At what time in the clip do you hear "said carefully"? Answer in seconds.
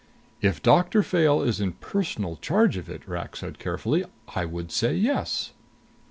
3.35-4.03